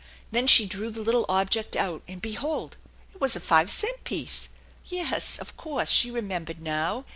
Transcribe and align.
Then 0.31 0.47
she 0.47 0.65
drew 0.65 0.89
the 0.89 1.03
little 1.03 1.27
object 1.29 1.75
out, 1.75 2.01
and 2.07 2.19
behold 2.23 2.75
it 3.13 3.21
was 3.21 3.35
a 3.35 3.39
five 3.39 3.69
cent 3.69 4.03
piece! 4.03 4.49
Yes, 4.83 5.37
of 5.37 5.55
course, 5.55 5.91
she 5.91 6.09
remembered 6.09 6.59
now. 6.59 7.05